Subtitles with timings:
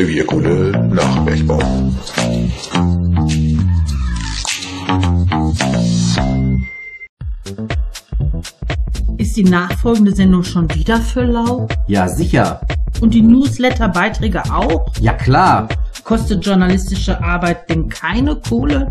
[0.00, 1.60] Revierkunde nach Bergbau.
[9.18, 11.68] Ist die nachfolgende Sendung schon wieder für lau?
[11.86, 12.62] Ja, sicher.
[13.02, 14.90] Und die Newsletter-Beiträge auch?
[15.00, 15.68] Ja, klar.
[16.02, 18.90] Kostet journalistische Arbeit denn keine Kohle?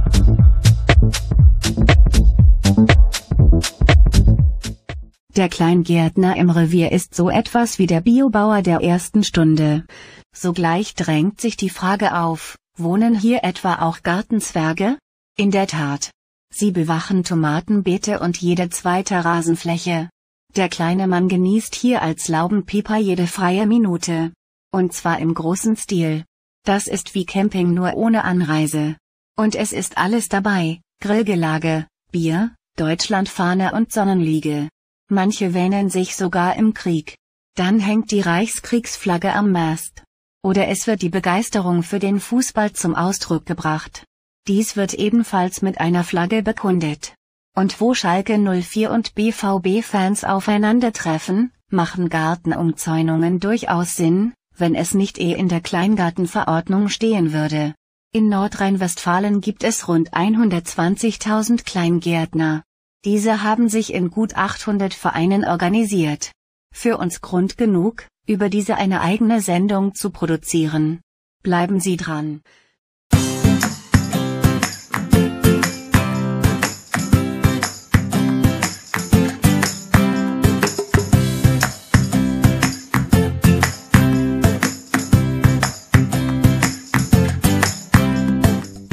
[5.41, 9.85] Der Kleingärtner im Revier ist so etwas wie der Biobauer der ersten Stunde.
[10.35, 14.99] Sogleich drängt sich die Frage auf, wohnen hier etwa auch Gartenzwerge?
[15.39, 16.11] In der Tat.
[16.53, 20.11] Sie bewachen Tomatenbeete und jede zweite Rasenfläche.
[20.55, 24.33] Der kleine Mann genießt hier als Laubenpieper jede freie Minute.
[24.71, 26.23] Und zwar im großen Stil.
[26.67, 28.95] Das ist wie Camping nur ohne Anreise.
[29.35, 34.69] Und es ist alles dabei, Grillgelage, Bier, Deutschlandfahne und Sonnenliege.
[35.13, 37.17] Manche wähnen sich sogar im Krieg.
[37.55, 40.03] Dann hängt die Reichskriegsflagge am Mast.
[40.41, 44.05] Oder es wird die Begeisterung für den Fußball zum Ausdruck gebracht.
[44.47, 47.13] Dies wird ebenfalls mit einer Flagge bekundet.
[47.53, 55.33] Und wo Schalke 04 und BVB-Fans aufeinandertreffen, machen Gartenumzäunungen durchaus Sinn, wenn es nicht eh
[55.33, 57.75] in der Kleingartenverordnung stehen würde.
[58.13, 62.63] In Nordrhein-Westfalen gibt es rund 120.000 Kleingärtner.
[63.03, 66.31] Diese haben sich in gut 800 Vereinen organisiert.
[66.71, 71.01] Für uns Grund genug, über diese eine eigene Sendung zu produzieren.
[71.41, 72.41] Bleiben Sie dran.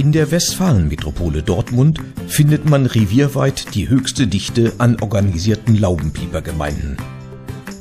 [0.09, 6.97] In der Westfalenmetropole Dortmund findet man revierweit die höchste Dichte an organisierten Laubenpiepergemeinden.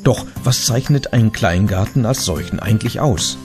[0.04, 3.38] Doch was zeichnet einen Kleingarten als solchen eigentlich aus?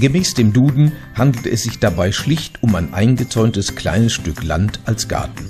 [0.00, 5.06] Gemäß dem Duden handelt es sich dabei schlicht um ein eingezäuntes kleines Stück Land als
[5.06, 5.44] Garten.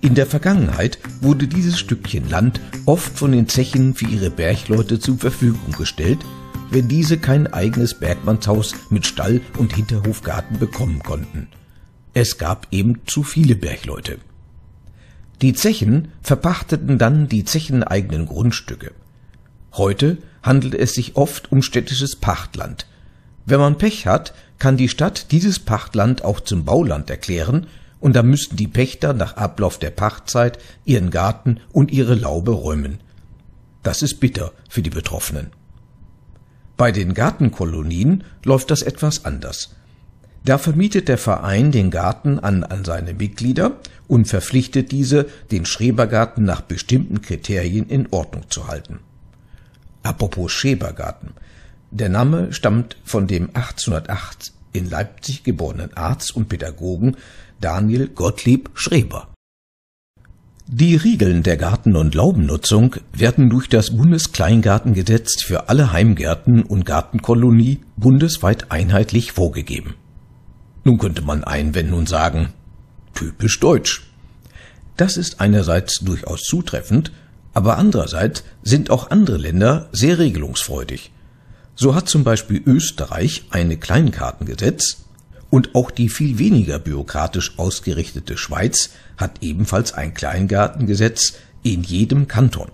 [0.00, 5.18] In der Vergangenheit wurde dieses Stückchen Land oft von den Zechen für ihre Bergleute zur
[5.18, 6.18] Verfügung gestellt,
[6.74, 11.46] wenn diese kein eigenes Bergmannshaus mit Stall und Hinterhofgarten bekommen konnten.
[12.14, 14.18] Es gab eben zu viele Bergleute.
[15.40, 18.92] Die Zechen verpachteten dann die zecheneigenen Grundstücke.
[19.72, 22.86] Heute handelt es sich oft um städtisches Pachtland.
[23.46, 27.68] Wenn man Pech hat, kann die Stadt dieses Pachtland auch zum Bauland erklären,
[28.00, 32.98] und da müssten die Pächter nach Ablauf der Pachtzeit ihren Garten und ihre Laube räumen.
[33.82, 35.52] Das ist bitter für die Betroffenen.
[36.76, 39.74] Bei den Gartenkolonien läuft das etwas anders.
[40.44, 46.44] Da vermietet der Verein den Garten an, an seine Mitglieder und verpflichtet diese, den Schrebergarten
[46.44, 49.00] nach bestimmten Kriterien in Ordnung zu halten.
[50.02, 51.30] Apropos Schrebergarten.
[51.90, 57.16] Der Name stammt von dem 1808 in Leipzig geborenen Arzt und Pädagogen
[57.60, 59.33] Daniel Gottlieb Schreber.
[60.66, 67.80] Die Regeln der Garten- und Laubennutzung werden durch das Bundeskleingartengesetz für alle Heimgärten und Gartenkolonie
[67.98, 69.94] bundesweit einheitlich vorgegeben.
[70.82, 72.54] Nun könnte man einwenden und sagen,
[73.12, 74.04] typisch deutsch.
[74.96, 77.12] Das ist einerseits durchaus zutreffend,
[77.52, 81.12] aber andererseits sind auch andere Länder sehr regelungsfreudig.
[81.74, 85.04] So hat zum Beispiel Österreich eine Kleingartengesetz,
[85.50, 92.70] und auch die viel weniger bürokratisch ausgerichtete Schweiz hat ebenfalls ein Kleingartengesetz in jedem Kanton.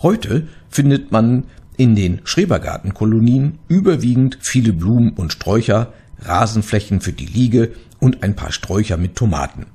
[0.00, 1.44] Heute findet man
[1.76, 8.52] in den Schrebergartenkolonien überwiegend viele Blumen und Sträucher, Rasenflächen für die Liege und ein paar
[8.52, 9.66] Sträucher mit Tomaten.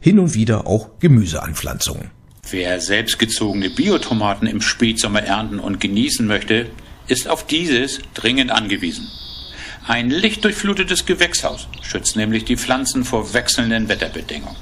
[0.00, 2.10] Hin und wieder auch Gemüseanpflanzungen.
[2.50, 6.66] Wer selbstgezogene Biotomaten im Spätsommer ernten und genießen möchte,
[7.08, 9.06] ist auf dieses dringend angewiesen.
[9.86, 14.56] Ein lichtdurchflutetes Gewächshaus schützt nämlich die Pflanzen vor wechselnden Wetterbedingungen.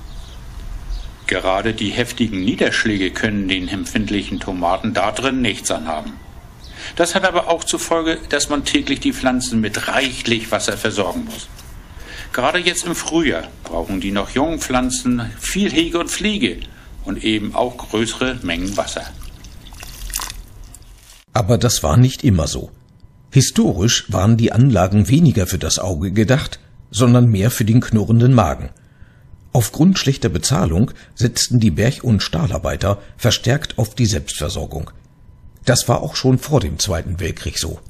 [1.28, 6.14] Gerade die heftigen Niederschläge können den empfindlichen Tomaten da drin nichts anhaben.
[6.96, 11.24] Das hat aber auch zur Folge, dass man täglich die Pflanzen mit reichlich Wasser versorgen
[11.24, 11.46] muss.
[12.32, 16.58] Gerade jetzt im Frühjahr brauchen die noch jungen Pflanzen viel Hege und Pflege
[17.04, 19.04] und eben auch größere Mengen Wasser.
[21.32, 22.72] Aber das war nicht immer so.
[23.32, 28.68] Historisch waren die Anlagen weniger für das Auge gedacht, sondern mehr für den knurrenden Magen.
[29.54, 34.90] Aufgrund schlechter Bezahlung setzten die Berg- und Stahlarbeiter verstärkt auf die Selbstversorgung.
[35.64, 37.80] Das war auch schon vor dem Zweiten Weltkrieg so.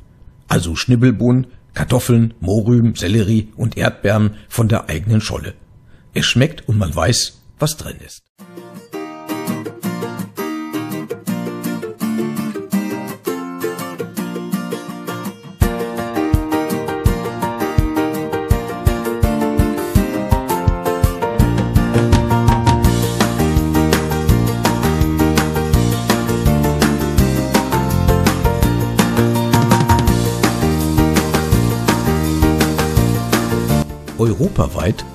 [0.47, 5.55] Also Schnibbelbohnen, Kartoffeln, Mohrrüben, Sellerie und Erdbeeren von der eigenen Scholle.
[6.15, 8.23] Es schmeckt und man weiß, was drin ist.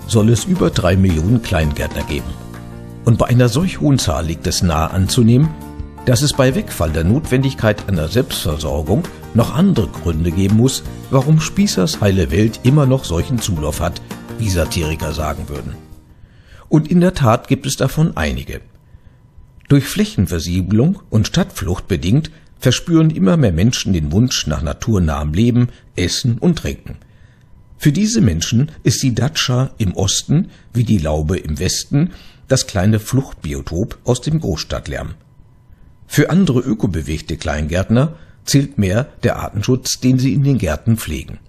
[0.07, 2.30] Soll es über drei Millionen Kleingärtner geben.
[3.06, 5.50] Und bei einer solch hohen Zahl liegt es nahe anzunehmen,
[6.06, 12.01] dass es bei Wegfall der Notwendigkeit einer Selbstversorgung noch andere Gründe geben muss, warum Spießers
[12.01, 14.01] heile Welt immer noch solchen Zulauf hat,
[14.39, 15.75] wie Satiriker sagen würden.
[16.69, 18.62] Und in der Tat gibt es davon einige.
[19.68, 26.38] Durch Flächenversiegelung und Stadtflucht bedingt verspüren immer mehr Menschen den Wunsch nach naturnahem Leben, Essen
[26.38, 26.98] und Trinken.
[27.77, 32.12] Für diese Menschen ist die Datscha im Osten wie die Laube im Westen
[32.47, 35.15] das kleine Fluchtbiotop aus dem Großstadtlärm.
[36.07, 38.15] Für andere ökobewegte Kleingärtner
[38.45, 41.39] zählt mehr der Artenschutz, den sie in den Gärten pflegen.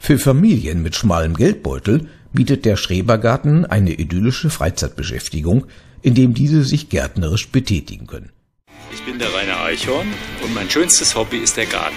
[0.00, 5.66] Für Familien mit schmalem Geldbeutel bietet der Schrebergarten eine idyllische Freizeitbeschäftigung,
[6.02, 8.30] in dem diese sich gärtnerisch betätigen können.
[8.92, 10.06] Ich bin der Rainer Eichhorn
[10.44, 11.96] und mein schönstes Hobby ist der Garten.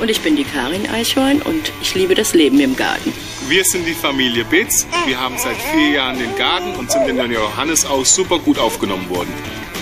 [0.00, 3.12] Und ich bin die Karin Eichhorn und ich liebe das Leben im Garten.
[3.48, 4.86] Wir sind die Familie Bitz.
[5.06, 9.08] Wir haben seit vier Jahren den Garten und sind in der Johannesau super gut aufgenommen
[9.10, 9.28] worden.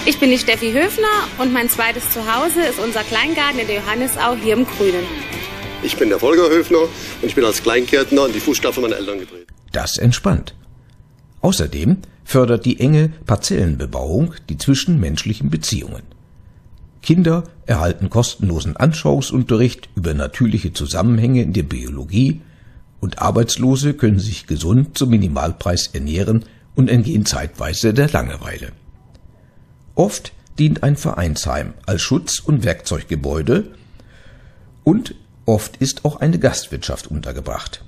[0.07, 4.35] Ich bin die Steffi Höfner und mein zweites Zuhause ist unser Kleingarten in der Johannesau
[4.43, 5.05] hier im Grünen.
[5.85, 6.91] Ich bin der Volker Höfner und
[7.23, 9.47] ich bin als Kleingärtner in die Fußstapfen meiner Eltern getreten.
[9.71, 10.55] Das entspannt.
[11.43, 16.03] Außerdem fördert die enge Parzellenbebauung die zwischenmenschlichen Beziehungen.
[17.09, 22.43] Kinder erhalten kostenlosen Anschauungsunterricht über natürliche Zusammenhänge in der Biologie
[23.01, 26.45] und Arbeitslose können sich gesund zum Minimalpreis ernähren
[26.75, 28.73] und entgehen zeitweise der Langeweile.
[29.95, 33.71] Oft dient ein Vereinsheim als Schutz- und Werkzeuggebäude
[34.85, 35.15] und
[35.47, 37.87] oft ist auch eine Gastwirtschaft untergebracht.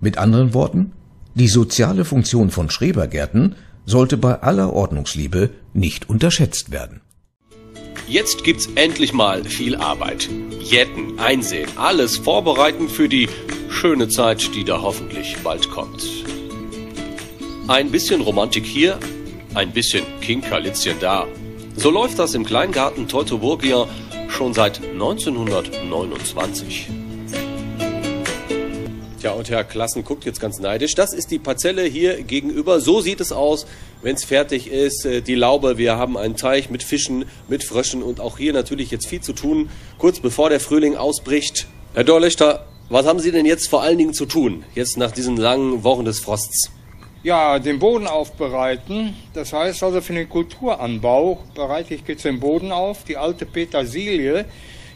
[0.00, 0.94] Mit anderen Worten,
[1.36, 3.54] die soziale Funktion von Schrebergärten
[3.86, 7.02] sollte bei aller Ordnungsliebe nicht unterschätzt werden.
[8.08, 10.30] Jetzt gibt's endlich mal viel Arbeit.
[10.62, 13.28] Jetten, einsehen, alles vorbereiten für die
[13.68, 16.02] schöne Zeit, die da hoffentlich bald kommt.
[17.66, 18.98] Ein bisschen Romantik hier,
[19.54, 21.26] ein bisschen Kinkerlitzchen da.
[21.76, 23.86] So läuft das im Kleingarten Teutoburgia
[24.30, 26.88] schon seit 1929.
[29.20, 30.94] Tja, und Herr Klassen guckt jetzt ganz neidisch.
[30.94, 32.80] Das ist die Parzelle hier gegenüber.
[32.80, 33.66] So sieht es aus,
[34.00, 35.04] wenn es fertig ist.
[35.04, 38.92] Äh, die Laube, wir haben einen Teich mit Fischen, mit Fröschen und auch hier natürlich
[38.92, 41.66] jetzt viel zu tun, kurz bevor der Frühling ausbricht.
[41.94, 45.36] Herr Dorlechter, was haben Sie denn jetzt vor allen Dingen zu tun, jetzt nach diesen
[45.36, 46.70] langen Wochen des Frosts?
[47.24, 49.16] Ja, den Boden aufbereiten.
[49.34, 53.02] Das heißt also für den Kulturanbau bereite ich jetzt den Boden auf.
[53.02, 54.44] Die alte Petersilie,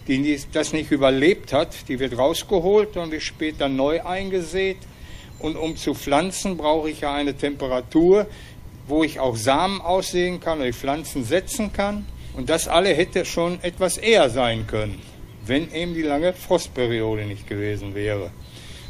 [0.08, 4.78] die das nicht überlebt hat, die wird rausgeholt und wird später neu eingesät.
[5.38, 8.26] Und um zu pflanzen, brauche ich ja eine Temperatur,
[8.86, 12.06] wo ich auch Samen aussehen kann oder die Pflanzen setzen kann.
[12.36, 15.00] Und das alle hätte schon etwas eher sein können,
[15.46, 18.30] wenn eben die lange Frostperiode nicht gewesen wäre.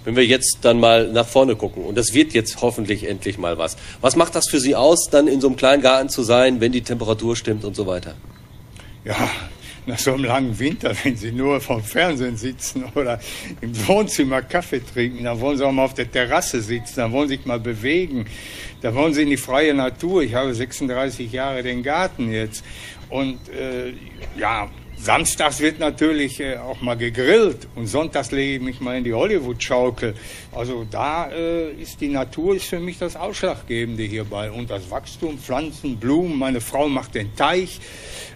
[0.04, 3.59] Wenn wir jetzt dann mal nach vorne gucken, und das wird jetzt hoffentlich endlich mal
[3.59, 3.76] was.
[4.00, 6.73] Was macht das für Sie aus, dann in so einem kleinen Garten zu sein, wenn
[6.73, 8.14] die Temperatur stimmt und so weiter?
[9.04, 9.31] Ja,
[9.87, 13.21] nach so einem langen Winter, wenn Sie nur vom Fernsehen sitzen oder
[13.61, 17.29] im Wohnzimmer Kaffee trinken, dann wollen Sie auch mal auf der Terrasse sitzen, dann wollen
[17.29, 18.27] Sie sich mal bewegen,
[18.81, 20.23] da wollen Sie in die freie Natur.
[20.23, 22.65] Ich habe 36 Jahre den Garten jetzt
[23.09, 23.93] und äh,
[24.39, 24.69] ja,
[25.03, 29.12] Samstags wird natürlich äh, auch mal gegrillt und sonntags lege ich mich mal in die
[29.12, 30.15] Hollywood-Schaukel.
[30.53, 34.53] Also da äh, ist die Natur ist für mich das Ausschlaggebende hierbei.
[34.53, 37.81] Und das Wachstum, Pflanzen, Blumen, meine Frau macht den Teich.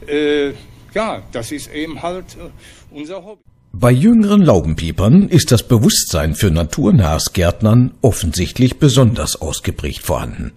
[0.08, 0.54] Äh,
[0.94, 2.50] ja, das ist eben halt äh,
[2.94, 3.40] unser Hobby.
[3.72, 10.52] Bei jüngeren Laubenpiepern ist das Bewusstsein für naturnahes Gärtnern offensichtlich besonders ausgeprägt vorhanden.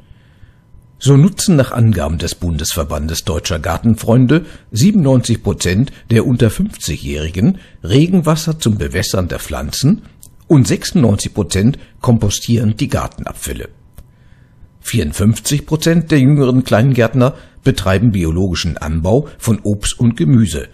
[0.99, 8.77] So nutzen nach Angaben des Bundesverbandes Deutscher Gartenfreunde 97 Prozent der unter 50-Jährigen Regenwasser zum
[8.77, 10.03] Bewässern der Pflanzen
[10.47, 13.69] und 96 Prozent kompostieren die Gartenabfälle.
[14.81, 20.69] 54 Prozent der jüngeren Kleingärtner betreiben biologischen Anbau von Obst und Gemüse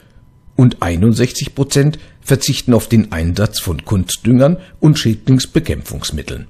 [0.56, 6.48] und 61 Prozent verzichten auf den Einsatz von Kunstdüngern und Schädlingsbekämpfungsmitteln.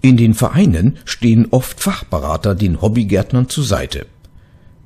[0.00, 4.06] In den Vereinen stehen oft Fachberater den Hobbygärtnern zur Seite.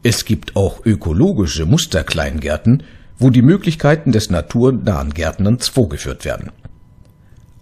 [0.02, 2.85] Es gibt auch ökologische Musterkleingärten,
[3.19, 6.50] wo die Möglichkeiten des naturnahen Gärtnerns vorgeführt werden.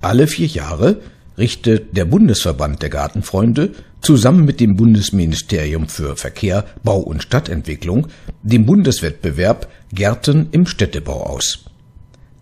[0.01, 1.01] Alle vier Jahre
[1.37, 8.09] richtet der Bundesverband der Gartenfreunde zusammen mit dem Bundesministerium für Verkehr, Bau und Stadtentwicklung
[8.43, 11.65] den Bundeswettbewerb Gärten im Städtebau aus.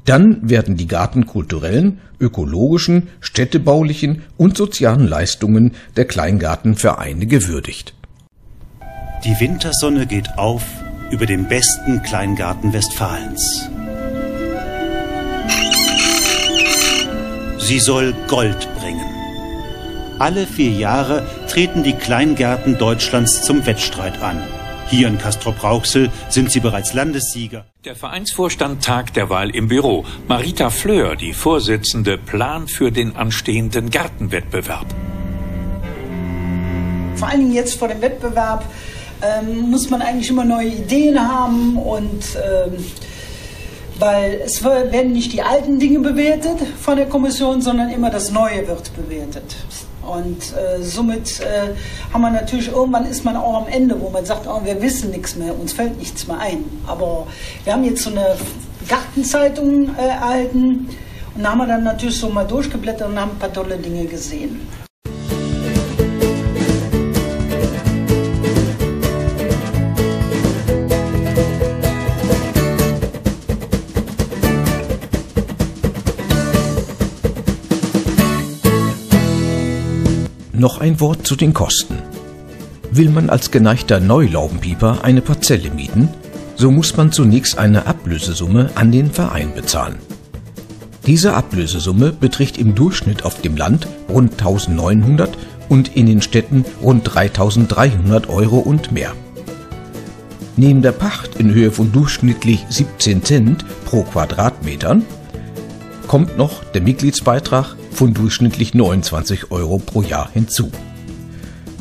[0.04, 7.92] Dann werden die gartenkulturellen, ökologischen, städtebaulichen und sozialen Leistungen der Kleingartenvereine gewürdigt.
[9.24, 10.62] Die Wintersonne geht auf
[11.10, 13.68] über dem besten Kleingarten Westfalens.
[17.58, 19.15] Sie soll Gold bringen.
[20.18, 24.42] Alle vier Jahre treten die Kleingärten Deutschlands zum Wettstreit an.
[24.88, 27.66] Hier in Castrop-Rauxel sind sie bereits Landessieger.
[27.84, 30.06] Der Vereinsvorstand tagt derweil im Büro.
[30.26, 34.86] Marita Fleur, die Vorsitzende, plant für den anstehenden Gartenwettbewerb.
[37.16, 38.64] Vor allen Dingen jetzt vor dem Wettbewerb
[39.20, 42.84] ähm, muss man eigentlich immer neue Ideen haben und ähm,
[43.98, 48.66] weil es werden nicht die alten Dinge bewertet von der Kommission, sondern immer das Neue
[48.66, 49.56] wird bewertet.
[50.06, 51.74] Und äh, somit äh,
[52.12, 55.10] haben wir natürlich, irgendwann ist man auch am Ende, wo man sagt, oh, wir wissen
[55.10, 56.64] nichts mehr, uns fällt nichts mehr ein.
[56.86, 57.26] Aber
[57.64, 58.36] wir haben jetzt so eine
[58.88, 60.88] Gartenzeitung äh, erhalten
[61.34, 64.06] und da haben wir dann natürlich so mal durchgeblättert und haben ein paar tolle Dinge
[64.06, 64.85] gesehen.
[80.66, 81.96] Noch ein Wort zu den Kosten.
[82.90, 86.08] Will man als geneigter Neulaubenpieper eine Parzelle mieten,
[86.56, 89.94] so muss man zunächst eine Ablösesumme an den Verein bezahlen.
[91.06, 97.14] Diese Ablösesumme beträgt im Durchschnitt auf dem Land rund 1900 und in den Städten rund
[97.14, 99.12] 3300 Euro und mehr.
[100.56, 105.04] Neben der Pacht in Höhe von durchschnittlich 17 Cent pro Quadratmetern
[106.06, 110.70] kommt noch der Mitgliedsbeitrag von durchschnittlich 29 Euro pro Jahr hinzu.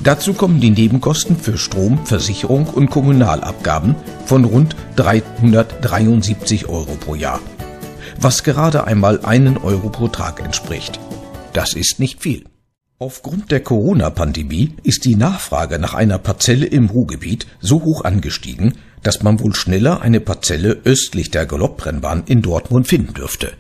[0.04, 7.40] Dazu kommen die Nebenkosten für Strom, Versicherung und Kommunalabgaben von rund 373 Euro pro Jahr,
[8.20, 11.00] was gerade einmal einen Euro pro Tag entspricht.
[11.54, 12.46] Das ist nicht viel.
[13.00, 19.22] Aufgrund der Corona-Pandemie ist die Nachfrage nach einer Parzelle im Ruhrgebiet so hoch angestiegen, dass
[19.22, 23.54] man wohl schneller eine Parzelle östlich der Galopprennbahn in Dortmund finden dürfte.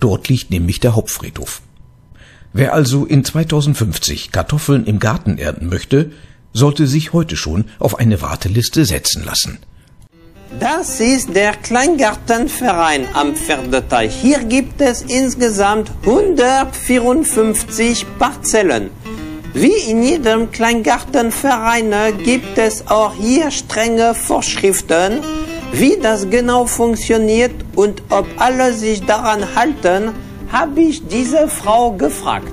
[0.00, 1.62] Dort liegt nämlich der Hauptfriedhof.
[2.52, 6.10] Wer also in 2050 Kartoffeln im Garten ernten möchte,
[6.52, 9.60] sollte sich heute schon auf eine Warteliste setzen lassen.
[10.58, 14.12] Das ist der Kleingartenverein am Pferdeteich.
[14.20, 18.90] Hier gibt es insgesamt 154 Parzellen.
[19.54, 25.20] Wie in jedem Kleingartenverein gibt es auch hier strenge Vorschriften,
[25.72, 30.12] wie das genau funktioniert und ob alle sich daran halten,
[30.52, 32.52] habe ich diese Frau gefragt.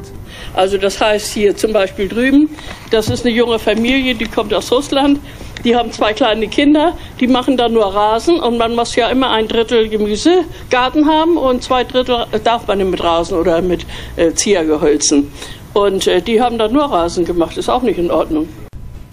[0.53, 2.50] Also das heißt hier zum Beispiel drüben,
[2.91, 5.19] das ist eine junge Familie, die kommt aus Russland.
[5.63, 9.31] Die haben zwei kleine Kinder, die machen da nur Rasen und man muss ja immer
[9.31, 15.31] ein Drittel Gemüsegarten haben und zwei Drittel darf man mit Rasen oder mit äh, Ziergehölzen.
[15.74, 18.47] Und äh, die haben da nur Rasen gemacht, ist auch nicht in Ordnung.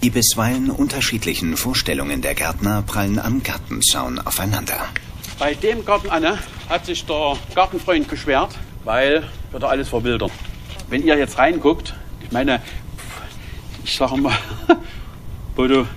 [0.05, 4.77] Die bisweilen unterschiedlichen Vorstellungen der Gärtner prallen am Gartenzaun aufeinander.
[5.39, 6.37] Bei dem Garten, Anne,
[6.69, 8.51] hat sich der Gartenfreund beschwert,
[8.83, 10.29] weil wird er alles verwildern.
[10.91, 12.61] Wenn ihr jetzt reinguckt, ich meine,
[13.83, 14.37] ich sage mal,
[15.55, 15.87] Bodo,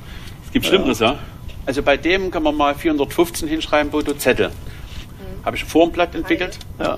[0.47, 1.19] es gibt Schlimmeres, ja.
[1.67, 4.49] Also bei dem kann man mal 415 hinschreiben, Bodo, Zettel.
[4.49, 5.45] Mhm.
[5.45, 6.97] Habe ich ein Formblatt entwickelt, ja.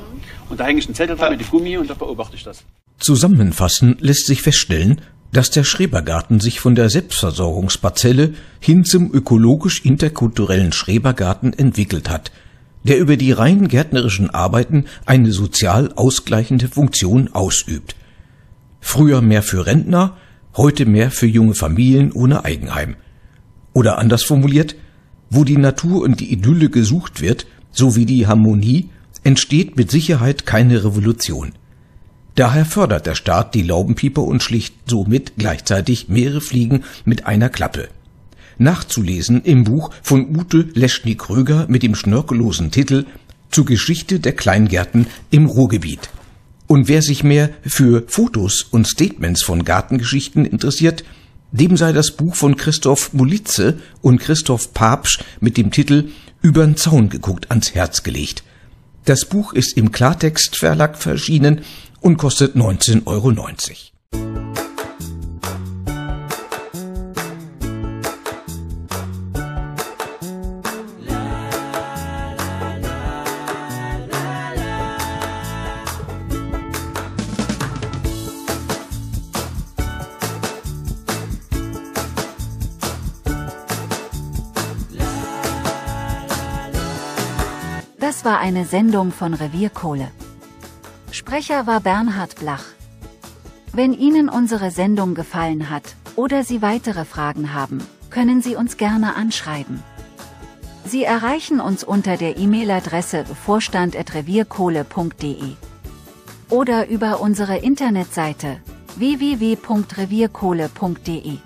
[0.49, 2.63] Und da hänge ich einen Zettel dran mit dem Gummi und da beobachte ich das.
[3.01, 5.01] Zusammenfassend lässt sich feststellen,
[5.33, 12.33] dass der Schrebergarten sich von der Selbstversorgungsparzelle hin zum ökologisch interkulturellen Schrebergarten entwickelt hat,
[12.83, 17.95] der über die rein gärtnerischen Arbeiten eine sozial ausgleichende Funktion ausübt.
[18.81, 20.17] Früher mehr für Rentner,
[20.57, 22.97] heute mehr für junge Familien ohne Eigenheim.
[23.73, 24.75] Oder anders formuliert,
[25.29, 28.91] wo die Natur und die Idylle gesucht wird, sowie die Harmonie,
[29.23, 31.53] entsteht mit Sicherheit keine Revolution.
[32.35, 37.89] Daher fördert der Staat die Laubenpieper und schlicht somit gleichzeitig mehrere Fliegen mit einer Klappe.
[38.59, 43.07] Nachzulesen im Buch von Ute Leschny-Kröger mit dem schnörkellosen Titel
[43.51, 46.11] Zur Geschichte der Kleingärten im Ruhrgebiet.
[46.67, 51.05] Und wer sich mehr für Fotos und Statements von Gartengeschichten interessiert,
[51.53, 56.11] dem sei das Buch von Christoph Molitze und Christoph Papsch mit dem Titel
[56.43, 58.45] übern Zaun geguckt ans Herz gelegt.
[59.05, 61.63] Das Buch ist im Klartext Verlag verschienen
[62.01, 64.50] und kostet 19,90 Euro.
[88.41, 90.11] Eine Sendung von Revierkohle.
[91.13, 92.65] Sprecher war Bernhard Blach.
[93.73, 97.79] Wenn Ihnen unsere Sendung gefallen hat oder Sie weitere Fragen haben,
[98.11, 99.81] können Sie uns gerne anschreiben.
[100.85, 105.53] Sie erreichen uns unter der E-Mail-Adresse vorstand.revierkohle.de
[106.49, 108.57] oder über unsere Internetseite
[108.97, 111.39] www.revierkohle.de.